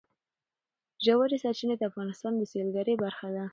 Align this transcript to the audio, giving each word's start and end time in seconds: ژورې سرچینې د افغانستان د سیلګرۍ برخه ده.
ژورې 1.05 1.37
سرچینې 1.43 1.75
د 1.77 1.83
افغانستان 1.89 2.33
د 2.37 2.41
سیلګرۍ 2.51 2.95
برخه 3.03 3.27
ده. 3.35 3.45